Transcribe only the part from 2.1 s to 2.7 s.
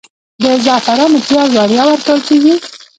کیږي؟